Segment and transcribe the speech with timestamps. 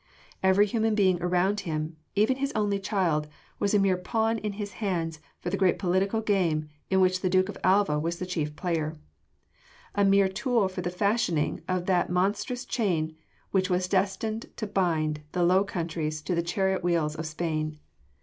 [0.41, 3.27] Every human being around him even his only child
[3.59, 7.29] was a mere pawn in his hands for the great political game in which the
[7.29, 8.97] Duke of Alva was the chief player
[9.93, 13.15] a mere tool for the fashioning of that monstrous chain
[13.51, 17.77] which was destined to bind the Low Countries to the chariot wheels of Spain.